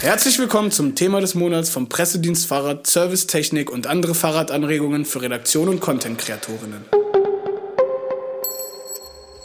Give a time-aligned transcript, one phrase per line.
[0.00, 5.68] Herzlich willkommen zum Thema des Monats vom Pressedienst Fahrrad, Servicetechnik und andere Fahrradanregungen für Redaktion
[5.68, 6.84] und Content-Kreatorinnen.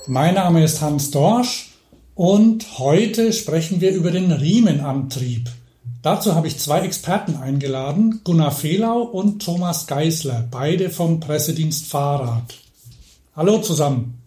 [0.05, 1.71] Mein Name ist Hans Dorsch
[2.13, 5.49] und heute sprechen wir über den Riemenantrieb.
[6.03, 12.53] Dazu habe ich zwei Experten eingeladen, Gunnar Fehlau und Thomas Geisler, beide vom Pressedienst Fahrrad.
[13.35, 14.21] Hallo zusammen.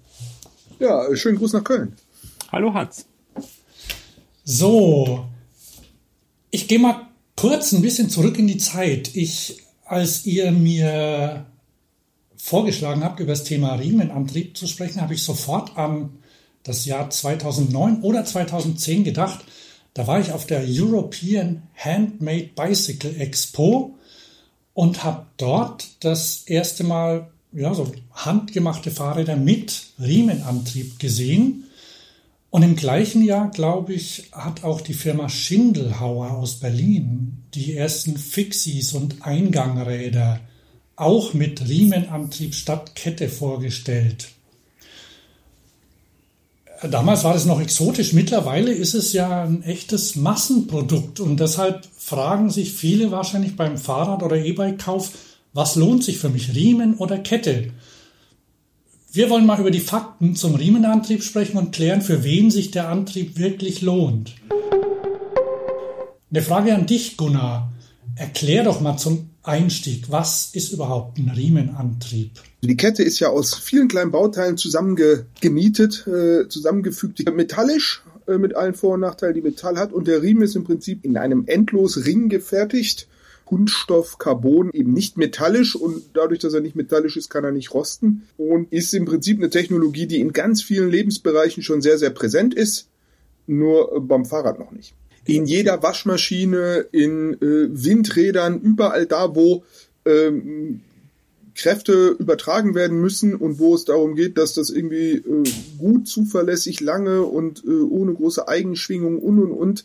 [0.80, 1.94] Ja, schönen Gruß nach Köln.
[2.50, 3.06] Hallo Hans.
[4.42, 5.26] So,
[6.56, 7.02] ich gehe mal
[7.36, 9.14] kurz ein bisschen zurück in die Zeit.
[9.14, 11.44] Ich, als ihr mir
[12.38, 16.18] vorgeschlagen habt, über das Thema Riemenantrieb zu sprechen, habe ich sofort an
[16.62, 19.44] das Jahr 2009 oder 2010 gedacht.
[19.92, 23.94] Da war ich auf der European Handmade Bicycle Expo
[24.72, 31.64] und habe dort das erste Mal ja, so handgemachte Fahrräder mit Riemenantrieb gesehen.
[32.56, 38.16] Und im gleichen Jahr, glaube ich, hat auch die Firma Schindelhauer aus Berlin die ersten
[38.16, 40.40] Fixies und Eingangräder
[40.96, 44.28] auch mit Riemenantrieb statt Kette vorgestellt.
[46.90, 52.48] Damals war das noch exotisch, mittlerweile ist es ja ein echtes Massenprodukt und deshalb fragen
[52.48, 55.10] sich viele wahrscheinlich beim Fahrrad- oder E-Bike-Kauf,
[55.52, 57.72] was lohnt sich für mich, Riemen oder Kette?
[59.16, 62.90] Wir wollen mal über die Fakten zum Riemenantrieb sprechen und klären, für wen sich der
[62.90, 64.34] Antrieb wirklich lohnt.
[66.30, 67.72] Eine Frage an dich, Gunnar.
[68.14, 72.32] Erklär doch mal zum Einstieg, was ist überhaupt ein Riemenantrieb?
[72.60, 78.74] Die Kette ist ja aus vielen kleinen Bauteilen zusammengenietet, äh, zusammengefügt, metallisch äh, mit allen
[78.74, 79.94] Vor- und Nachteilen, die Metall hat.
[79.94, 83.08] Und der Riemen ist im Prinzip in einem endlos Ring gefertigt
[83.46, 87.72] Kunststoff, Carbon, eben nicht metallisch und dadurch, dass er nicht metallisch ist, kann er nicht
[87.72, 92.10] rosten und ist im Prinzip eine Technologie, die in ganz vielen Lebensbereichen schon sehr, sehr
[92.10, 92.88] präsent ist,
[93.46, 94.94] nur beim Fahrrad noch nicht.
[95.24, 99.64] In jeder Waschmaschine, in äh, Windrädern, überall da, wo
[100.04, 100.82] ähm,
[101.56, 105.44] Kräfte übertragen werden müssen und wo es darum geht, dass das irgendwie äh,
[105.78, 109.84] gut, zuverlässig, lange und äh, ohne große Eigenschwingungen und und und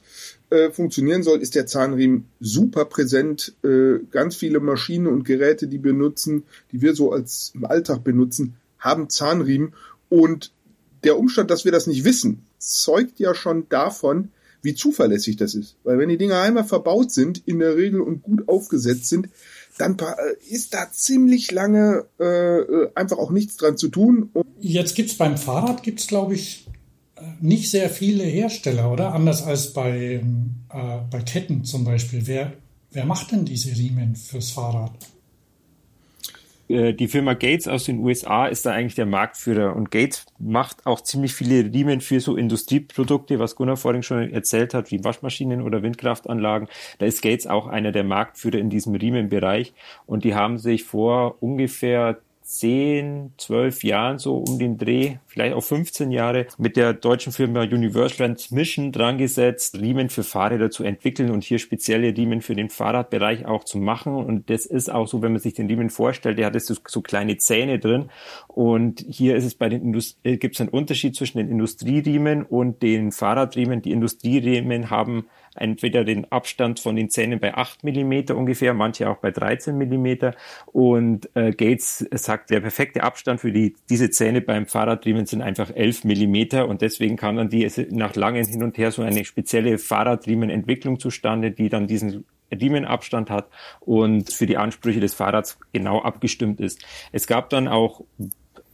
[0.50, 3.54] äh, funktionieren soll, ist der Zahnriemen super präsent.
[3.64, 6.44] Äh, ganz viele Maschinen und Geräte, die wir nutzen,
[6.74, 9.74] die wir so als im Alltag benutzen, haben Zahnriemen
[10.10, 10.52] und
[11.04, 14.30] der Umstand, dass wir das nicht wissen, zeugt ja schon davon,
[14.62, 15.76] wie zuverlässig das ist.
[15.84, 19.30] Weil wenn die Dinger einmal verbaut sind, in der Regel und gut aufgesetzt sind,
[19.78, 24.32] dann äh, ist da ziemlich lange äh, äh, einfach auch nichts dran zu tun.
[24.59, 26.68] Jetzt gibt's beim Fahrrad, gibt's glaube ich
[27.40, 29.14] nicht sehr viele Hersteller, oder?
[29.14, 30.22] Anders als bei,
[30.70, 32.26] äh, bei Ketten zum Beispiel.
[32.26, 32.54] Wer,
[32.92, 34.92] wer macht denn diese Riemen fürs Fahrrad?
[36.72, 40.86] Äh, die Firma Gates aus den USA ist da eigentlich der Marktführer und Gates macht
[40.86, 45.62] auch ziemlich viele Riemen für so Industrieprodukte, was Gunnar vorhin schon erzählt hat, wie Waschmaschinen
[45.62, 46.68] oder Windkraftanlagen.
[47.00, 49.74] Da ist Gates auch einer der Marktführer in diesem Riemenbereich
[50.06, 52.20] und die haben sich vor ungefähr
[52.51, 57.62] zehn, zwölf Jahren so um den Dreh, vielleicht auch 15 Jahre, mit der deutschen Firma
[57.62, 62.69] Universal Transmission dran gesetzt, Riemen für Fahrräder zu entwickeln und hier spezielle Riemen für den
[62.69, 64.13] Fahrradbereich auch zu machen.
[64.16, 67.01] Und das ist auch so, wenn man sich den Riemen vorstellt, der hat so, so
[67.01, 68.09] kleine Zähne drin.
[68.47, 72.44] Und hier ist es bei den Indust äh, gibt es einen Unterschied zwischen den Industrieriemen
[72.44, 73.81] und den Fahrradriemen.
[73.81, 79.17] Die Industrieriemen haben entweder den Abstand von den Zähnen bei 8 Millimeter ungefähr, manche auch
[79.17, 80.35] bei 13 Millimeter.
[80.67, 85.72] Und äh, Gates sagt, der perfekte Abstand für die, diese Zähne beim Fahrradriemen sind einfach
[85.73, 89.78] 11 Millimeter und deswegen kam dann die nach langen Hin und Her so eine spezielle
[89.78, 96.59] Fahrradriemenentwicklung zustande, die dann diesen Riemenabstand hat und für die Ansprüche des Fahrrads genau abgestimmt
[96.59, 96.85] ist.
[97.12, 98.03] Es gab dann auch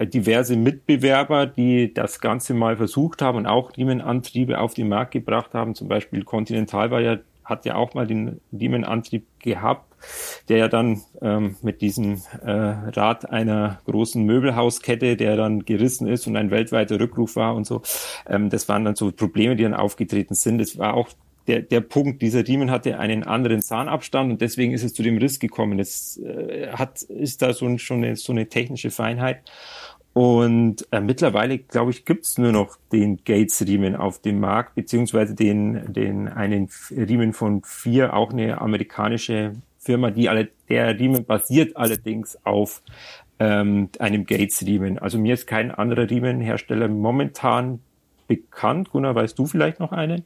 [0.05, 5.53] diverse Mitbewerber, die das Ganze mal versucht haben und auch Riemenantriebe auf den Markt gebracht
[5.53, 5.75] haben.
[5.75, 9.85] Zum Beispiel Continental war ja, hat ja auch mal den Riemenantrieb gehabt,
[10.49, 16.27] der ja dann ähm, mit diesem äh, Rad einer großen Möbelhauskette, der dann gerissen ist
[16.27, 17.81] und ein weltweiter Rückruf war und so.
[18.27, 20.61] Ähm, das waren dann so Probleme, die dann aufgetreten sind.
[20.61, 21.09] Es war auch
[21.47, 25.17] der, der Punkt, dieser Riemen hatte einen anderen Zahnabstand und deswegen ist es zu dem
[25.17, 25.77] Riss gekommen.
[25.77, 29.41] Das äh, hat, ist da so, schon eine, so eine technische Feinheit.
[30.17, 35.93] Und äh, mittlerweile, glaube ich, gibt's nur noch den Gates-Riemen auf dem Markt, beziehungsweise den,
[35.93, 42.35] den einen Riemen von vier, auch eine amerikanische Firma, die alle, der Riemen basiert allerdings
[42.45, 42.81] auf
[43.37, 44.97] ähm, einem Gates-Riemen.
[44.97, 47.79] Also mir ist kein anderer Riemenhersteller momentan
[48.27, 48.89] bekannt.
[48.89, 50.23] Gunnar, weißt du vielleicht noch einen?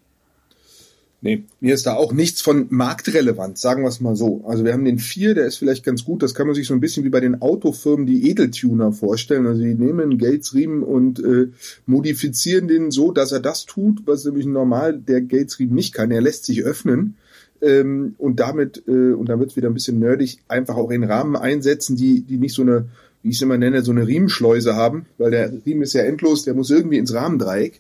[1.24, 4.44] Nee, mir ist da auch nichts von marktrelevant, sagen wir es mal so.
[4.48, 6.74] Also wir haben den 4, der ist vielleicht ganz gut, das kann man sich so
[6.74, 9.46] ein bisschen wie bei den Autofirmen die Edeltuner vorstellen.
[9.46, 11.50] Also die nehmen Gates-Riemen und äh,
[11.86, 16.10] modifizieren den so, dass er das tut, was nämlich normal der Gates-Riemen nicht kann.
[16.10, 17.18] Er lässt sich öffnen.
[17.62, 21.04] ähm, und damit, äh, und dann wird es wieder ein bisschen nerdig, einfach auch in
[21.04, 22.88] Rahmen einsetzen, die, die nicht so eine,
[23.22, 26.44] wie ich es immer nenne, so eine Riemenschleuse haben, weil der Riemen ist ja endlos,
[26.44, 27.80] der muss irgendwie ins Rahmendreieck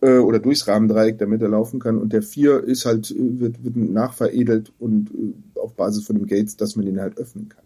[0.00, 1.98] äh, oder durchs Rahmendreieck, damit er laufen kann.
[1.98, 6.26] Und der vier ist halt, äh, wird, wird nachveredelt und äh, auf Basis von dem
[6.26, 7.64] Gates, dass man den halt öffnen kann.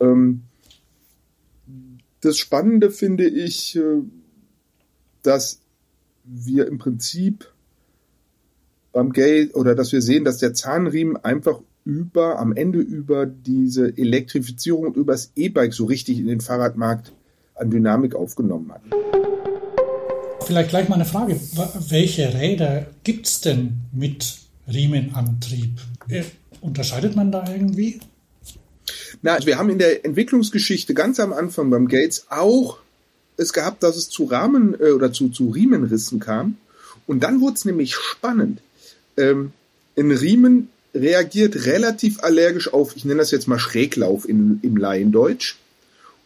[0.00, 0.42] Ähm,
[2.20, 4.02] das Spannende finde ich, äh,
[5.22, 5.60] dass
[6.24, 7.52] wir im Prinzip
[8.92, 13.96] beim Gate oder dass wir sehen, dass der Zahnriemen einfach über, am Ende über diese
[13.96, 17.12] Elektrifizierung und über das E-Bike so richtig in den Fahrradmarkt
[17.54, 18.82] an Dynamik aufgenommen hat.
[20.48, 21.38] Vielleicht gleich mal eine Frage.
[21.90, 25.78] Welche Räder gibt es denn mit Riemenantrieb?
[26.08, 26.24] Äh,
[26.62, 28.00] unterscheidet man da irgendwie?
[29.20, 32.78] Na, also wir haben in der Entwicklungsgeschichte ganz am Anfang beim Gates auch
[33.36, 36.56] es gehabt, dass es zu Rahmen äh, oder zu, zu Riemenrissen kam.
[37.06, 38.62] Und dann wurde es nämlich spannend.
[39.18, 39.52] Ähm,
[39.98, 45.56] ein Riemen reagiert relativ allergisch auf, ich nenne das jetzt mal Schräglauf in, im Laiendeutsch.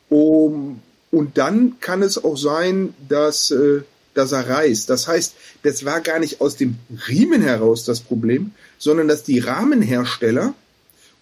[0.08, 0.80] Um,
[1.10, 3.82] und dann kann es auch sein, dass, äh,
[4.14, 4.88] dass er reißt.
[4.90, 6.76] Das heißt, das war gar nicht aus dem
[7.08, 10.54] Riemen heraus das Problem, sondern dass die Rahmenhersteller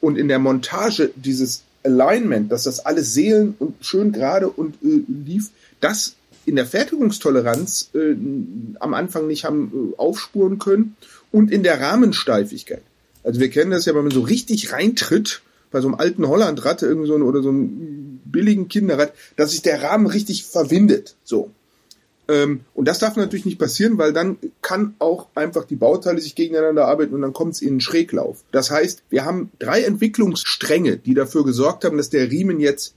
[0.01, 5.03] und in der Montage dieses Alignment, dass das alles seelen und schön gerade und äh,
[5.09, 5.51] lief,
[5.81, 6.15] das
[6.47, 8.15] in der Fertigungstoleranz äh,
[8.81, 10.97] am Anfang nicht haben äh, aufspuren können
[11.33, 12.83] und in der Rahmensteifigkeit.
[13.23, 16.83] Also wir kennen das ja, wenn man so richtig reintritt, bei so einem alten Hollandrad
[16.83, 21.15] irgendwie so ein, oder so einem billigen Kinderrad, dass sich der Rahmen richtig verwindet.
[21.23, 21.51] So.
[22.31, 26.37] Ähm, und das darf natürlich nicht passieren, weil dann kann auch einfach die Bauteile sich
[26.37, 28.45] gegeneinander arbeiten und dann kommt es in einen Schräglauf.
[28.53, 32.95] Das heißt, wir haben drei Entwicklungsstränge, die dafür gesorgt haben, dass der Riemen jetzt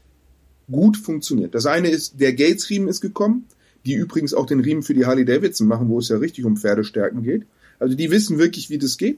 [0.72, 1.56] gut funktioniert.
[1.56, 3.46] Das eine ist, der Gates-Riemen ist gekommen,
[3.86, 6.56] die übrigens auch den Riemen für die Harley Davidson machen, wo es ja richtig um
[6.56, 7.44] Pferdestärken geht.
[7.80, 9.18] Also die wissen wirklich, wie das geht.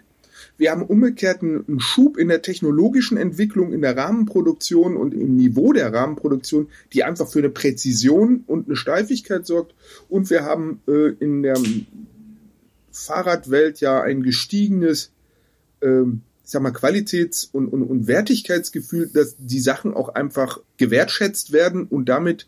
[0.58, 5.74] Wir haben umgekehrt einen Schub in der technologischen Entwicklung, in der Rahmenproduktion und im Niveau
[5.74, 9.76] der Rahmenproduktion, die einfach für eine Präzision und eine Steifigkeit sorgt.
[10.08, 11.60] Und wir haben äh, in der
[12.92, 15.12] Fahrradwelt ja ein gestiegenes,
[15.82, 21.52] äh, ich sag mal, Qualitäts- und, und, und Wertigkeitsgefühl, dass die Sachen auch einfach gewertschätzt
[21.52, 22.48] werden und damit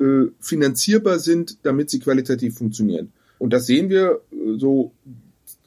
[0.00, 3.12] äh, finanzierbar sind, damit sie qualitativ funktionieren.
[3.38, 4.92] Und das sehen wir äh, so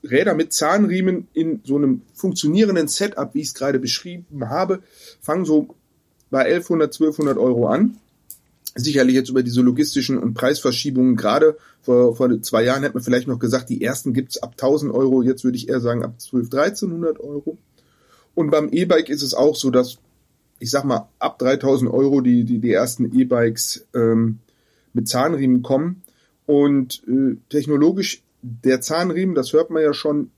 [0.04, 4.80] Räder mit Zahnriemen in so einem funktionierenden Setup, wie ich es gerade beschrieben habe,
[5.22, 5.76] fangen so
[6.30, 7.98] bei 1100, 1200 Euro an.
[8.76, 13.28] Sicherlich jetzt über diese logistischen und Preisverschiebungen gerade vor, vor zwei Jahren hätte man vielleicht
[13.28, 16.46] noch gesagt, die ersten gibt's ab 1000 Euro, jetzt würde ich eher sagen ab 12,
[16.46, 17.58] 1300 Euro.
[18.34, 20.00] Und beim E-Bike ist es auch so, dass
[20.60, 24.40] ich sag mal ab 3000 Euro die, die, die ersten E-Bikes ähm,
[24.94, 26.04] mit Zahnriemen kommen.
[26.46, 30.30] Und äh, technologisch der Zahnriemen, das hört man ja schon,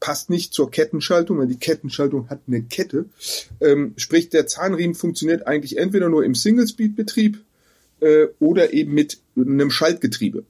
[0.00, 3.06] passt nicht zur Kettenschaltung, weil die Kettenschaltung hat eine Kette.
[3.60, 7.38] Ähm, sprich, der Zahnriemen funktioniert eigentlich entweder nur im Single-Speed-Betrieb
[8.00, 10.44] äh, oder eben mit einem Schaltgetriebe,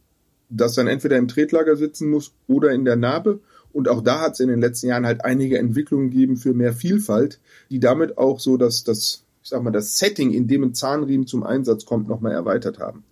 [0.49, 3.41] das dann entweder im Tretlager sitzen muss oder in der Narbe.
[3.73, 6.73] Und auch da hat es in den letzten Jahren halt einige Entwicklungen gegeben für mehr
[6.73, 7.41] Vielfalt,
[7.71, 11.27] die damit auch so, dass das, ich sag mal, das Setting, in dem ein Zahnriemen
[11.27, 13.05] zum Einsatz kommt, nochmal erweitert haben.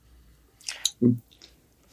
[1.00, 1.20] Und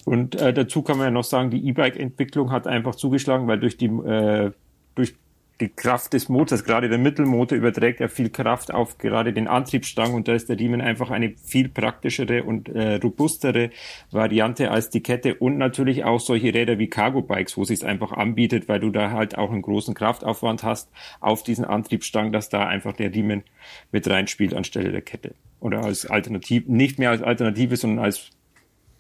[0.05, 3.75] und äh, dazu kann man ja noch sagen, die E-Bike-Entwicklung hat einfach zugeschlagen, weil durch
[3.75, 4.51] die äh,
[4.93, 5.15] durch
[5.61, 10.13] die Kraft des Motors, gerade der Mittelmotor überträgt ja viel Kraft auf gerade den Antriebsstrang
[10.13, 13.69] und da ist der Riemen einfach eine viel praktischere und äh, robustere
[14.11, 18.11] Variante als die Kette und natürlich auch solche Räder wie Cargo Bikes, wo es einfach
[18.11, 20.89] anbietet, weil du da halt auch einen großen Kraftaufwand hast
[21.21, 23.43] auf diesen Antriebsstrang, dass da einfach der Riemen
[23.91, 25.35] mit reinspielt anstelle der Kette.
[25.61, 28.31] Oder als Alternative, nicht mehr als Alternative, sondern als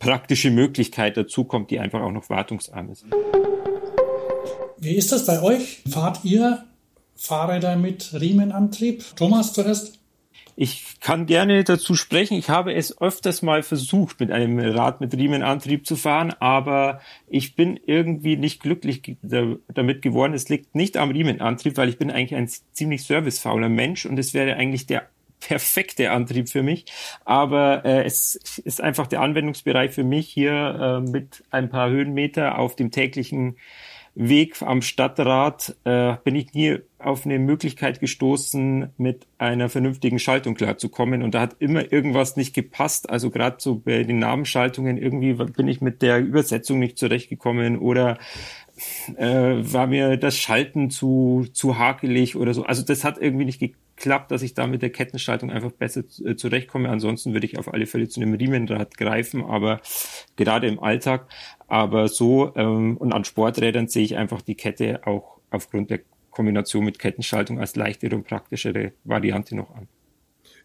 [0.05, 3.05] praktische Möglichkeit dazu kommt, die einfach auch noch wartungsarm ist.
[4.77, 5.81] Wie ist das bei euch?
[5.89, 6.63] Fahrt ihr
[7.15, 9.03] Fahrräder mit Riemenantrieb?
[9.15, 9.99] Thomas zuerst?
[10.55, 12.37] Ich kann gerne dazu sprechen.
[12.37, 17.55] Ich habe es öfters mal versucht, mit einem Rad mit Riemenantrieb zu fahren, aber ich
[17.55, 20.33] bin irgendwie nicht glücklich damit geworden.
[20.33, 24.35] Es liegt nicht am Riemenantrieb, weil ich bin eigentlich ein ziemlich servicefauler Mensch und es
[24.35, 25.09] wäre eigentlich der
[25.47, 26.85] perfekte Antrieb für mich.
[27.23, 32.57] Aber äh, es ist einfach der Anwendungsbereich für mich hier äh, mit ein paar Höhenmeter
[32.57, 33.57] auf dem täglichen
[34.17, 40.55] Weg am Stadtrat äh, bin ich nie auf eine Möglichkeit gestoßen, mit einer vernünftigen Schaltung
[40.55, 41.21] klarzukommen.
[41.21, 43.09] Und da hat immer irgendwas nicht gepasst.
[43.09, 48.17] Also gerade so bei den Namenschaltungen irgendwie bin ich mit der Übersetzung nicht zurechtgekommen oder
[49.17, 52.63] äh, war mir das Schalten zu, zu hakelig oder so.
[52.63, 53.59] Also das hat irgendwie nicht
[53.95, 56.89] geklappt, dass ich da mit der Kettenschaltung einfach besser äh, zurechtkomme.
[56.89, 59.81] Ansonsten würde ich auf alle Fälle zu einem Riemenrad greifen, aber
[60.35, 61.27] gerade im Alltag.
[61.67, 66.83] Aber so ähm, und an Sporträdern sehe ich einfach die Kette auch aufgrund der Kombination
[66.83, 69.87] mit Kettenschaltung als leichtere und praktischere Variante noch an.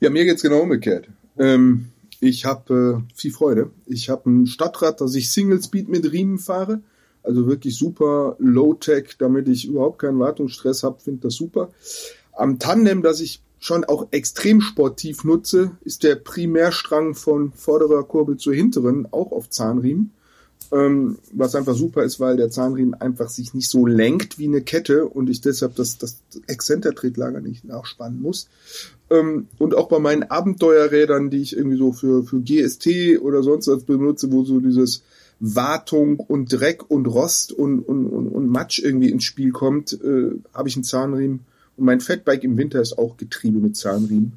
[0.01, 1.09] Ja, mir geht's genau umgekehrt.
[1.39, 3.71] Ähm, ich habe äh, viel Freude.
[3.87, 6.83] Ich habe ein Stadtrad, das ich Single Speed mit Riemen fahre.
[7.23, 11.71] Also wirklich super Low-Tech, damit ich überhaupt keinen Wartungsstress habe, finde das super.
[12.41, 18.39] Am Tandem, das ich schon auch extrem sportiv nutze, ist der Primärstrang von vorderer Kurbel
[18.39, 20.13] zur hinteren auch auf Zahnriemen.
[20.73, 24.63] Ähm, was einfach super ist, weil der Zahnriemen einfach sich nicht so lenkt wie eine
[24.63, 28.49] Kette und ich deshalb das, das Exzentertretlager nicht nachspannen muss.
[29.11, 33.67] Ähm, und auch bei meinen Abenteuerrädern, die ich irgendwie so für, für GST oder sonst
[33.67, 35.03] was benutze, wo so dieses
[35.41, 40.31] Wartung und Dreck und Rost und, und, und, und Matsch irgendwie ins Spiel kommt, äh,
[40.55, 41.41] habe ich einen Zahnriemen.
[41.81, 44.35] Und mein Fatbike im Winter ist auch Getriebe mit Zahnriemen.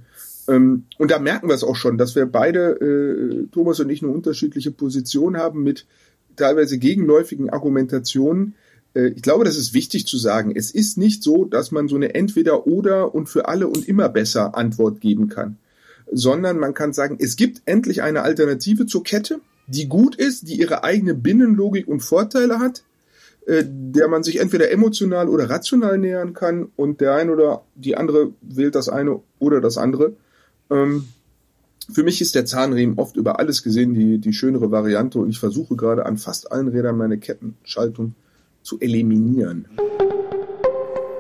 [0.48, 4.02] Ähm, und da merken wir es auch schon, dass wir beide, äh, Thomas und ich,
[4.02, 5.86] eine unterschiedliche Position haben mit
[6.38, 8.56] teilweise gegenläufigen Argumentationen.
[8.94, 10.54] Äh, ich glaube, das ist wichtig zu sagen.
[10.56, 14.56] Es ist nicht so, dass man so eine Entweder-Oder und für alle und immer besser
[14.56, 15.58] Antwort geben kann,
[16.10, 20.60] sondern man kann sagen, es gibt endlich eine Alternative zur Kette, die gut ist, die
[20.60, 22.84] ihre eigene Binnenlogik und Vorteile hat,
[23.46, 27.98] äh, der man sich entweder emotional oder rational nähern kann und der eine oder die
[27.98, 30.14] andere wählt das eine oder das andere.
[30.72, 31.10] Ähm,
[31.92, 35.40] für mich ist der Zahnriemen oft über alles gesehen die, die schönere Variante und ich
[35.40, 38.16] versuche gerade an fast allen Rädern meine Kettenschaltung
[38.62, 39.68] zu eliminieren.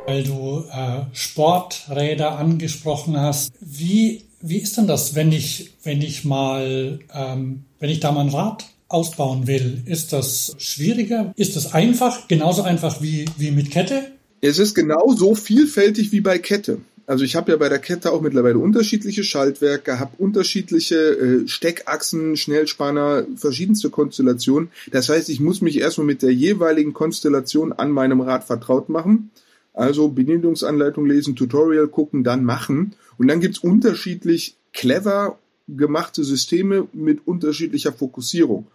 [0.06, 6.24] Weil du äh, Sporträder angesprochen hast, wie, wie ist denn das, wenn ich, wenn ich
[6.24, 9.82] mal, ähm, wenn ich da mein Rad ausbauen will?
[9.86, 11.34] Ist das schwieriger?
[11.36, 12.28] Ist das einfach?
[12.28, 14.12] Genauso einfach wie, wie mit Kette?
[14.42, 16.80] Es ist genauso vielfältig wie bei Kette.
[17.06, 22.38] Also ich habe ja bei der Kette auch mittlerweile unterschiedliche Schaltwerke, habe unterschiedliche äh, Steckachsen,
[22.38, 24.70] Schnellspanner, verschiedenste Konstellationen.
[24.92, 29.32] Das heißt, ich muss mich erstmal mit der jeweiligen Konstellation an meinem Rad vertraut machen.
[29.74, 32.96] Also Bedienungsanleitung lesen, Tutorial gucken, dann machen.
[33.18, 38.68] Und dann gibt's unterschiedlich clever gemachte Systeme mit unterschiedlicher Fokussierung.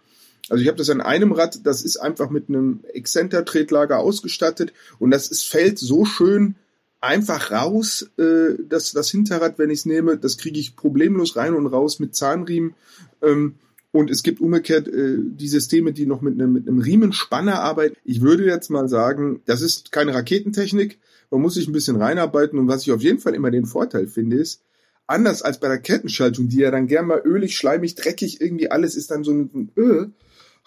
[0.49, 5.11] Also ich habe das an einem Rad, das ist einfach mit einem Exzenter-Tretlager ausgestattet und
[5.11, 6.55] das ist, fällt so schön
[7.01, 8.09] einfach raus.
[8.17, 11.99] Äh, das, das Hinterrad, wenn ich es nehme, das kriege ich problemlos rein und raus
[11.99, 12.75] mit Zahnriemen.
[13.21, 13.55] Ähm,
[13.91, 17.95] und es gibt umgekehrt äh, die Systeme, die noch mit einem, mit einem Riemenspanner arbeiten.
[18.03, 20.99] Ich würde jetzt mal sagen, das ist keine Raketentechnik.
[21.31, 22.59] Man muss sich ein bisschen reinarbeiten.
[22.59, 24.61] Und was ich auf jeden Fall immer den Vorteil finde, ist,
[25.07, 28.95] anders als bei der Kettenschaltung, die ja dann gern mal ölig, schleimig, dreckig, irgendwie alles
[28.95, 30.11] ist dann so ein Öl,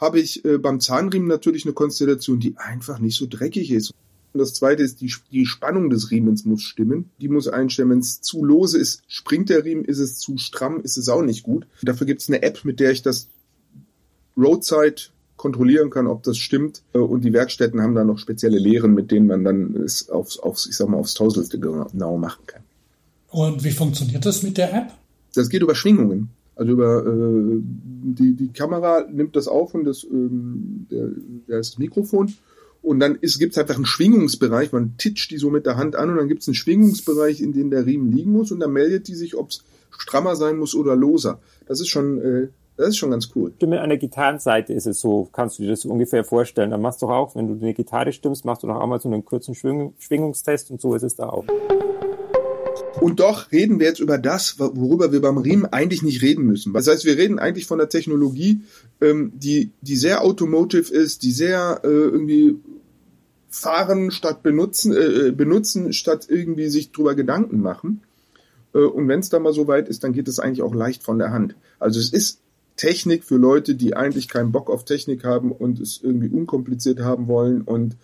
[0.02, 3.94] habe ich äh, beim Zahnriemen natürlich eine Konstellation, die einfach nicht so dreckig ist.
[4.32, 7.10] Und das zweite ist, die, die Spannung des Riemens muss stimmen.
[7.20, 7.92] Die muss einstimmen.
[7.92, 11.22] Wenn es zu lose ist, springt der Riemen, ist es zu stramm, ist es auch
[11.22, 11.66] nicht gut.
[11.82, 13.28] Dafür gibt es eine App, mit der ich das
[14.36, 14.96] Roadside
[15.36, 16.82] kontrollieren kann, ob das stimmt.
[16.92, 20.66] Und die Werkstätten haben da noch spezielle Lehren, mit denen man dann es aufs, aufs
[20.66, 22.62] ich sag mal, aufs Tausendstel genau machen kann.
[23.28, 24.92] Und wie funktioniert das mit der App?
[25.34, 26.30] Das geht über Schwingungen.
[26.62, 31.08] Also über äh, die, die Kamera nimmt das auf und das, ähm, der,
[31.48, 32.32] der ist das Mikrofon
[32.82, 36.10] und dann gibt es einfach einen Schwingungsbereich, man titscht die so mit der Hand an
[36.10, 39.08] und dann gibt es einen Schwingungsbereich, in dem der Riemen liegen muss und dann meldet
[39.08, 41.40] die sich, ob es strammer sein muss oder loser.
[41.66, 43.52] Das ist schon, äh, das ist schon ganz cool.
[43.56, 46.70] Stimme an der Gitarrenseite ist es so, kannst du dir das ungefähr vorstellen.
[46.70, 49.08] Dann machst du auch, wenn du eine Gitarre stimmst, machst du doch auch mal so
[49.08, 51.44] einen kurzen Schwing Schwingungstest und so ist es da auch.
[53.00, 56.72] Und doch reden wir jetzt über das, worüber wir beim Riemen eigentlich nicht reden müssen.
[56.72, 58.60] Das heißt, wir reden eigentlich von der Technologie,
[59.00, 62.56] ähm, die, die sehr automotive ist, die sehr äh, irgendwie
[63.48, 68.02] fahren statt benutzen, äh, benutzen statt irgendwie sich drüber Gedanken machen.
[68.74, 71.02] Äh, und wenn es dann mal so weit ist, dann geht es eigentlich auch leicht
[71.02, 71.56] von der Hand.
[71.78, 72.41] Also es ist
[72.76, 77.28] Technik für Leute, die eigentlich keinen Bock auf Technik haben und es irgendwie unkompliziert haben
[77.28, 77.96] wollen und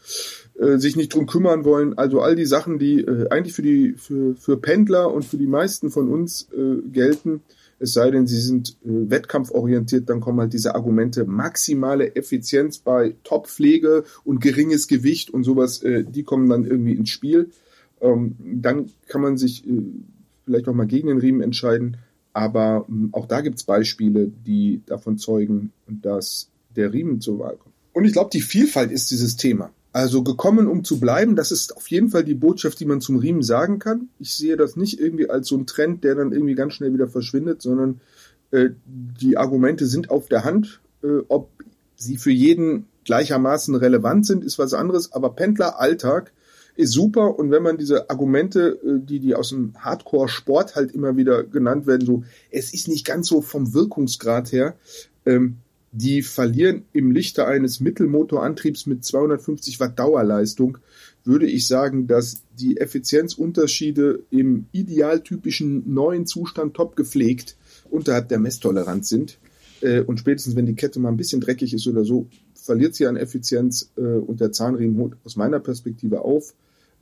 [0.58, 1.96] äh, sich nicht drum kümmern wollen.
[1.96, 5.46] Also all die Sachen, die äh, eigentlich für die für, für Pendler und für die
[5.46, 7.42] meisten von uns äh, gelten,
[7.80, 13.14] es sei denn, sie sind äh, wettkampforientiert, dann kommen halt diese Argumente maximale Effizienz bei
[13.24, 17.50] Top-Pflege und geringes Gewicht und sowas, äh, die kommen dann irgendwie ins Spiel.
[18.00, 19.82] Ähm, dann kann man sich äh,
[20.44, 21.98] vielleicht auch mal gegen den Riemen entscheiden.
[22.32, 27.74] Aber äh, auch da gibt's Beispiele, die davon zeugen, dass der Riemen zur Wahl kommt.
[27.92, 29.70] Und ich glaube, die Vielfalt ist dieses Thema.
[29.92, 33.16] Also gekommen, um zu bleiben, das ist auf jeden Fall die Botschaft, die man zum
[33.16, 34.08] Riemen sagen kann.
[34.18, 37.08] Ich sehe das nicht irgendwie als so ein Trend, der dann irgendwie ganz schnell wieder
[37.08, 38.00] verschwindet, sondern
[38.50, 40.80] äh, die Argumente sind auf der Hand.
[41.02, 41.50] Äh, ob
[41.96, 45.12] sie für jeden gleichermaßen relevant sind, ist was anderes.
[45.12, 46.32] Aber Pendleralltag
[46.78, 51.16] ist super und wenn man diese Argumente, äh, die die aus dem Hardcore-Sport halt immer
[51.16, 54.76] wieder genannt werden, so es ist nicht ganz so vom Wirkungsgrad her,
[55.26, 55.56] ähm,
[55.90, 60.78] die verlieren im Lichte eines Mittelmotorantriebs mit 250 Watt Dauerleistung,
[61.24, 67.56] würde ich sagen, dass die Effizienzunterschiede im idealtypischen neuen Zustand top gepflegt
[67.90, 69.38] unterhalb der Messtoleranz sind.
[69.80, 73.06] Äh, und spätestens, wenn die Kette mal ein bisschen dreckig ist oder so, verliert sie
[73.06, 76.54] an Effizienz äh, und der Zahnriemen holt aus meiner Perspektive auf.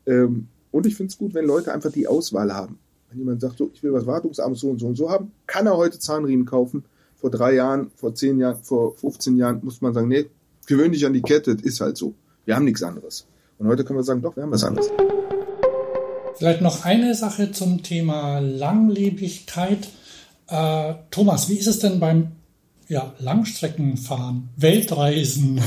[0.07, 2.79] Ähm, und ich finde es gut, wenn Leute einfach die Auswahl haben.
[3.09, 5.67] Wenn jemand sagt, so, ich will was Wartungsarmes so und so und so haben, kann
[5.67, 6.85] er heute Zahnriemen kaufen.
[7.17, 10.27] Vor drei Jahren, vor zehn Jahren, vor 15 Jahren muss man sagen, nee,
[10.67, 12.15] gewöhn dich an die Kette, das ist halt so.
[12.45, 13.27] Wir haben nichts anderes.
[13.59, 14.91] Und heute können wir sagen, doch, wir haben was anderes.
[16.37, 19.89] Vielleicht noch eine Sache zum Thema Langlebigkeit.
[20.49, 22.33] Äh, Thomas, wie ist es denn beim
[22.89, 25.61] ja, Langstreckenfahren, Weltreisen?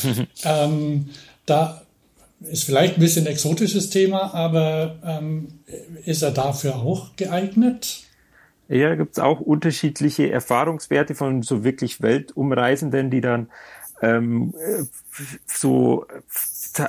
[0.44, 1.10] ähm,
[1.44, 1.83] da
[2.40, 5.48] ist vielleicht ein bisschen ein exotisches Thema, aber ähm,
[6.04, 8.04] ist er dafür auch geeignet?
[8.68, 13.48] Ja, gibt es auch unterschiedliche Erfahrungswerte von so wirklich Weltumreisenden, die dann
[14.02, 14.54] ähm,
[15.46, 16.06] so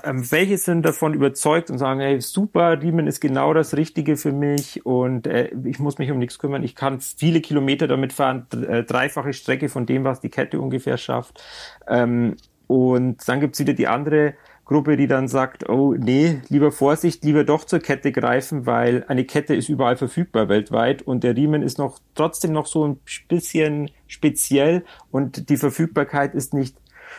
[0.03, 4.31] ähm, welche sind davon überzeugt und sagen, hey, super, Riemen ist genau das Richtige für
[4.31, 6.63] mich und äh, ich muss mich um nichts kümmern.
[6.63, 10.97] Ich kann viele Kilometer damit fahren, äh, dreifache Strecke von dem, was die Kette ungefähr
[10.97, 11.43] schafft.
[11.87, 12.35] Ähm,
[12.67, 14.33] und dann gibt's wieder die andere
[14.65, 19.23] Gruppe, die dann sagt, oh nee, lieber Vorsicht, lieber doch zur Kette greifen, weil eine
[19.23, 23.91] Kette ist überall verfügbar weltweit und der Riemen ist noch trotzdem noch so ein bisschen
[24.07, 26.75] speziell und die Verfügbarkeit ist nicht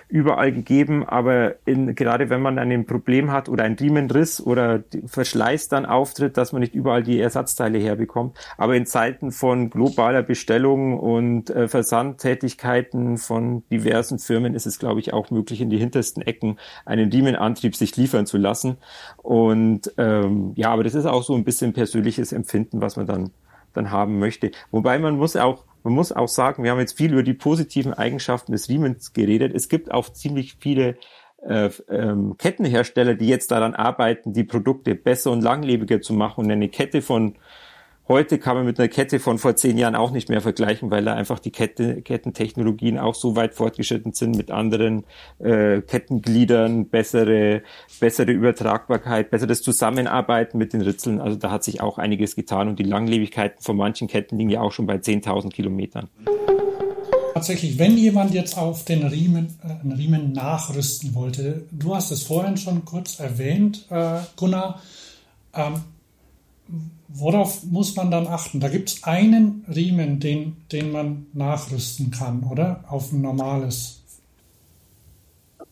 [0.08, 5.68] überall gegeben, aber in, gerade wenn man ein Problem hat oder ein Riemenriss oder Verschleiß
[5.68, 8.36] dann auftritt, dass man nicht überall die Ersatzteile herbekommt.
[8.56, 15.00] Aber in Zeiten von globaler Bestellung und äh, Versandtätigkeiten von diversen Firmen ist es, glaube
[15.00, 18.78] ich, auch möglich, in die hintersten Ecken einen Riemenantrieb sich liefern zu lassen.
[19.18, 23.30] Und ähm, ja, aber das ist auch so ein bisschen persönliches Empfinden, was man dann
[23.76, 24.50] dann haben möchte.
[24.70, 27.94] Wobei man muss auch man muss auch sagen, wir haben jetzt viel über die positiven
[27.94, 29.52] Eigenschaften des Riemens geredet.
[29.54, 30.96] Es gibt auch ziemlich viele
[31.46, 36.50] äh, ähm, Kettenhersteller, die jetzt daran arbeiten, die Produkte besser und langlebiger zu machen und
[36.50, 37.36] eine Kette von
[38.08, 41.04] Heute kann man mit einer Kette von vor zehn Jahren auch nicht mehr vergleichen, weil
[41.04, 45.02] da einfach die Kette, Kettentechnologien auch so weit fortgeschritten sind mit anderen
[45.40, 47.62] äh, Kettengliedern, bessere,
[47.98, 51.20] bessere Übertragbarkeit, besseres Zusammenarbeiten mit den Ritzeln.
[51.20, 54.60] Also da hat sich auch einiges getan und die Langlebigkeiten von manchen Ketten liegen ja
[54.60, 56.08] auch schon bei 10.000 Kilometern.
[57.34, 62.22] Tatsächlich, wenn jemand jetzt auf den Riemen, äh, einen Riemen nachrüsten wollte, du hast es
[62.22, 64.80] vorhin schon kurz erwähnt, äh, Gunnar,
[65.54, 65.82] ähm,
[67.08, 68.60] worauf muss man dann achten?
[68.60, 72.84] Da gibt es einen Riemen, den, den man nachrüsten kann, oder?
[72.88, 74.02] Auf ein normales.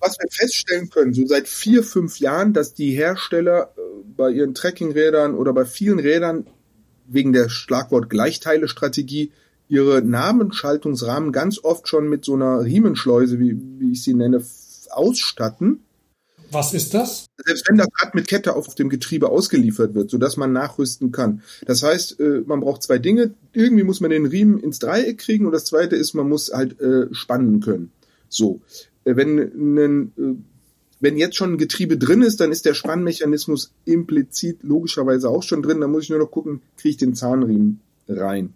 [0.01, 3.81] Was wir feststellen können, so seit vier, fünf Jahren, dass die Hersteller äh,
[4.17, 6.47] bei ihren Trekkingrädern oder bei vielen Rädern
[7.07, 9.33] wegen der Schlagwort Gleichteile-Strategie
[9.69, 14.45] ihre Namensschaltungsrahmen ganz oft schon mit so einer Riemenschleuse, wie, wie ich sie nenne,
[14.91, 15.85] ausstatten
[16.55, 17.27] was ist das?
[17.45, 21.43] Selbst wenn das Rad mit Kette auf dem Getriebe ausgeliefert wird, sodass man nachrüsten kann.
[21.67, 23.35] Das heißt, äh, man braucht zwei Dinge.
[23.53, 26.81] Irgendwie muss man den Riemen ins Dreieck kriegen und das zweite ist, man muss halt
[26.81, 27.91] äh, spannen können.
[28.29, 28.61] So.
[29.05, 30.45] Äh, wenn, ein,
[31.01, 35.63] wenn jetzt schon ein Getriebe drin ist, dann ist der Spannmechanismus implizit logischerweise auch schon
[35.63, 35.81] drin.
[35.81, 38.55] Da muss ich nur noch gucken, kriege ich den Zahnriemen rein.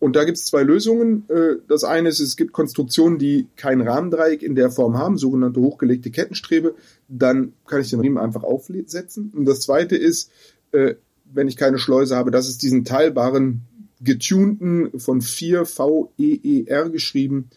[0.00, 1.24] Und da gibt es zwei Lösungen.
[1.68, 6.10] Das eine ist, es gibt Konstruktionen, die kein Rahmendreieck in der Form haben, sogenannte hochgelegte
[6.10, 6.74] Kettenstrebe
[7.10, 9.32] dann kann ich den Riemen einfach aufsetzen.
[9.34, 10.30] Und das zweite ist,
[10.72, 10.94] äh,
[11.32, 13.62] wenn ich keine Schleuse habe, dass es diesen teilbaren
[14.00, 17.50] getunten von 4 VEER geschrieben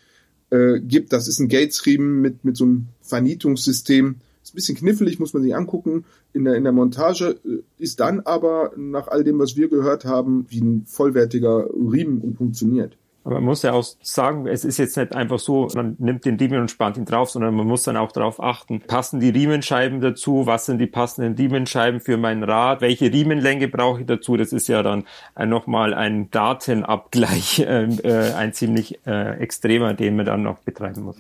[0.49, 1.13] äh, gibt.
[1.13, 4.15] Das ist ein Gates-Riemen mit, mit so einem Vernietungssystem.
[4.43, 6.03] Ist ein bisschen knifflig, muss man sich angucken.
[6.34, 10.06] In der, in der Montage äh, ist dann aber nach all dem, was wir gehört
[10.06, 12.97] haben, wie ein vollwertiger Riemen und funktioniert.
[13.25, 16.36] Aber man muss ja auch sagen, es ist jetzt nicht einfach so, man nimmt den
[16.36, 20.01] Riemen und spannt ihn drauf, sondern man muss dann auch darauf achten, passen die Riemenscheiben
[20.01, 24.51] dazu, was sind die passenden Riemenscheiben für mein Rad, welche Riemenlänge brauche ich dazu, das
[24.51, 25.06] ist ja dann
[25.38, 31.15] nochmal ein Datenabgleich, äh, äh, ein ziemlich äh, extremer, den man dann noch betreiben muss.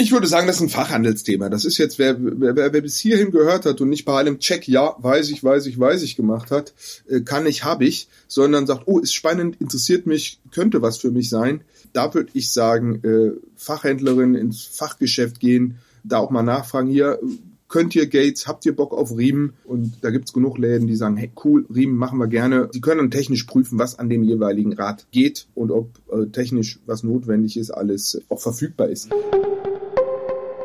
[0.00, 1.50] Ich würde sagen, das ist ein Fachhandelsthema.
[1.50, 4.66] Das ist jetzt, wer, wer, wer bis hierhin gehört hat und nicht bei allem Check,
[4.66, 6.72] ja, weiß ich, weiß ich, weiß ich gemacht hat,
[7.06, 11.10] äh, kann ich, habe ich, sondern sagt, oh, ist spannend, interessiert mich, könnte was für
[11.10, 11.60] mich sein.
[11.92, 17.18] Da würde ich sagen, äh, Fachhändlerin ins Fachgeschäft gehen, da auch mal nachfragen, hier,
[17.68, 19.52] könnt ihr Gates, habt ihr Bock auf Riemen?
[19.64, 22.70] Und da gibt's genug Läden, die sagen, hey, cool, Riemen machen wir gerne.
[22.72, 26.80] Sie können dann technisch prüfen, was an dem jeweiligen Rad geht und ob äh, technisch
[26.86, 29.10] was notwendig ist, alles auch verfügbar ist.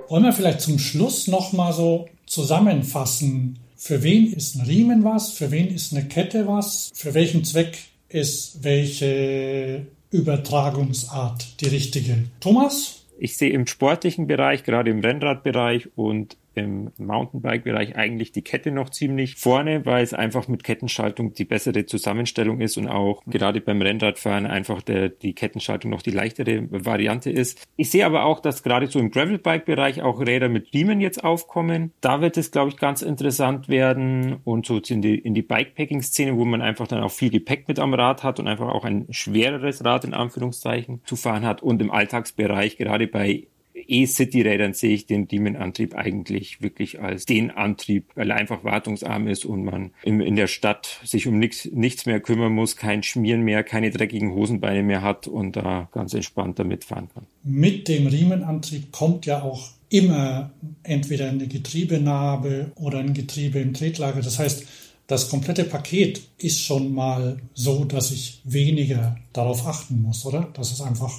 [0.07, 5.51] Wollen wir vielleicht zum Schluss nochmal so zusammenfassen, für wen ist ein Riemen was, für
[5.51, 7.77] wen ist eine Kette was, für welchen Zweck
[8.09, 12.25] ist welche Übertragungsart die richtige.
[12.39, 13.05] Thomas?
[13.17, 18.89] Ich sehe im sportlichen Bereich, gerade im Rennradbereich und im Mountainbike-Bereich eigentlich die Kette noch
[18.89, 23.81] ziemlich vorne, weil es einfach mit Kettenschaltung die bessere Zusammenstellung ist und auch gerade beim
[23.81, 27.65] Rennradfahren einfach der, die Kettenschaltung noch die leichtere Variante ist.
[27.75, 31.91] Ich sehe aber auch, dass gerade so im Gravelbike-Bereich auch Räder mit Riemen jetzt aufkommen.
[32.01, 36.37] Da wird es, glaube ich, ganz interessant werden und so in die, in die Bikepacking-Szene,
[36.37, 39.07] wo man einfach dann auch viel Gepäck mit am Rad hat und einfach auch ein
[39.09, 43.47] schwereres Rad in Anführungszeichen zu fahren hat und im Alltagsbereich gerade bei
[43.87, 49.45] E-City-Rädern sehe ich den Demon-Antrieb eigentlich wirklich als den Antrieb, weil er einfach wartungsarm ist
[49.45, 53.41] und man in, in der Stadt sich um nichts, nichts mehr kümmern muss, kein Schmieren
[53.41, 57.25] mehr, keine dreckigen Hosenbeine mehr hat und da ganz entspannt damit fahren kann.
[57.43, 60.51] Mit dem Riemenantrieb kommt ja auch immer
[60.83, 64.21] entweder eine Getriebenarbe oder ein Getriebe im Tretlager.
[64.21, 64.65] Das heißt,
[65.07, 70.49] das komplette Paket ist schon mal so, dass ich weniger darauf achten muss, oder?
[70.53, 71.13] Dass es einfach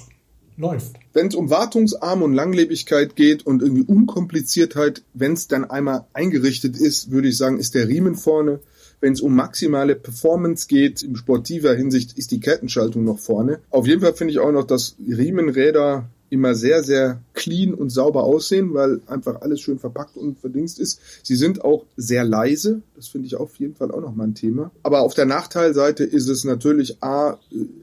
[0.57, 0.95] läuft.
[1.13, 6.75] Wenn es um Wartungsarm und Langlebigkeit geht und irgendwie Unkompliziertheit, wenn es dann einmal eingerichtet
[6.77, 8.59] ist, würde ich sagen, ist der Riemen vorne.
[8.99, 13.59] Wenn es um maximale Performance geht, in sportiver Hinsicht, ist die Kettenschaltung noch vorne.
[13.69, 18.23] Auf jeden Fall finde ich auch noch, dass Riemenräder immer sehr, sehr clean und sauber
[18.23, 20.99] aussehen, weil einfach alles schön verpackt und verdingst ist.
[21.23, 22.81] Sie sind auch sehr leise.
[22.95, 24.71] Das finde ich auf jeden Fall auch nochmal ein Thema.
[24.83, 27.37] Aber auf der Nachteilseite ist es natürlich A,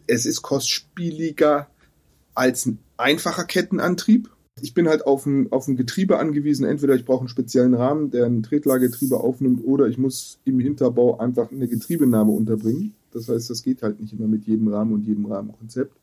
[0.06, 1.68] es ist kostspieliger
[2.34, 4.30] als ein einfacher Kettenantrieb.
[4.60, 6.64] Ich bin halt auf ein, auf ein Getriebe angewiesen.
[6.64, 11.18] Entweder ich brauche einen speziellen Rahmen, der ein Tretlagergetriebe aufnimmt, oder ich muss im Hinterbau
[11.18, 12.94] einfach eine Getriebenahme unterbringen.
[13.12, 15.96] Das heißt, das geht halt nicht immer mit jedem Rahmen und jedem Rahmenkonzept.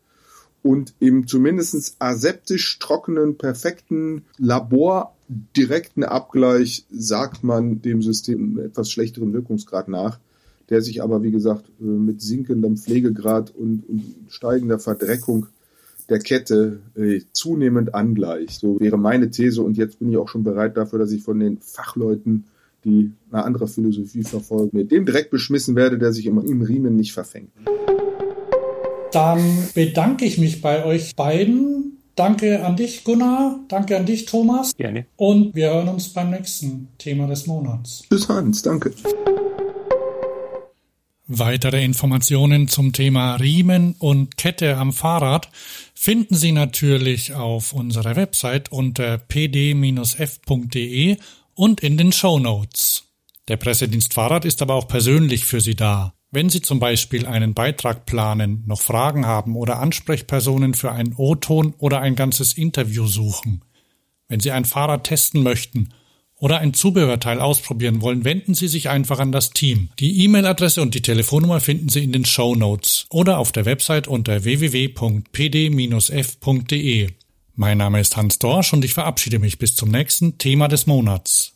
[0.63, 5.15] Und im zumindest aseptisch trockenen, perfekten Labor
[5.57, 10.19] direkten Abgleich sagt man dem System einen etwas schlechteren Wirkungsgrad nach,
[10.69, 15.47] der sich aber, wie gesagt, mit sinkendem Pflegegrad und, und steigender Verdreckung
[16.09, 18.59] der Kette äh, zunehmend angleicht.
[18.59, 21.39] So wäre meine These und jetzt bin ich auch schon bereit dafür, dass ich von
[21.39, 22.45] den Fachleuten,
[22.83, 26.95] die eine andere Philosophie verfolgen, mit dem Dreck beschmissen werde, der sich im, im Riemen
[26.95, 27.51] nicht verfängt.
[29.11, 29.41] Dann
[29.75, 31.97] bedanke ich mich bei euch beiden.
[32.15, 33.59] Danke an dich, Gunnar.
[33.67, 34.75] Danke an dich, Thomas.
[34.75, 35.05] Gerne.
[35.15, 38.03] Und wir hören uns beim nächsten Thema des Monats.
[38.09, 38.91] Bis Hans, danke.
[41.33, 45.49] Weitere Informationen zum Thema Riemen und Kette am Fahrrad
[45.95, 49.57] finden Sie natürlich auf unserer Website unter pd-f.de
[51.53, 53.05] und in den Show Notes.
[53.47, 56.15] Der Pressedienst Fahrrad ist aber auch persönlich für Sie da.
[56.31, 61.73] Wenn Sie zum Beispiel einen Beitrag planen, noch Fragen haben oder Ansprechpersonen für einen O-Ton
[61.77, 63.63] oder ein ganzes Interview suchen.
[64.27, 65.93] Wenn Sie ein Fahrrad testen möchten
[66.41, 69.89] oder ein Zubehörteil ausprobieren wollen, wenden Sie sich einfach an das Team.
[69.99, 74.09] Die E-Mail-Adresse und die Telefonnummer finden Sie in den Show Notes oder auf der Website
[74.09, 74.89] unter www.pd-f.de.
[77.53, 81.53] Mein Name ist Hans Dorsch und ich verabschiede mich bis zum nächsten Thema des Monats.